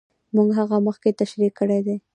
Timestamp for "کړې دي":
1.59-1.95